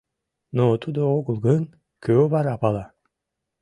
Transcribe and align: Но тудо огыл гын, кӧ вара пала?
Но 0.57 0.65
тудо 0.81 1.01
огыл 1.17 1.37
гын, 1.47 1.63
кӧ 2.03 2.13
вара 2.33 2.55
пала? 2.61 2.85